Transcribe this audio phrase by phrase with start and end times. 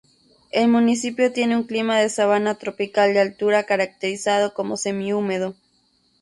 [0.49, 5.53] El municipio tiene un clima de sabana tropical de altura, caracterizado como semihúmedo.